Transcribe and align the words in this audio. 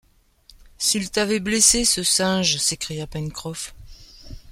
S’il 0.79 1.11
t’avait 1.11 1.39
blessé, 1.39 1.85
ce 1.85 2.01
singe... 2.01 2.57
s’écria 2.57 3.05
Pencroff 3.05 3.75